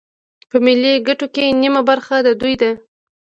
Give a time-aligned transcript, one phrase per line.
[0.49, 2.71] په ملي ګټو کې نیمه برخه د دوی ده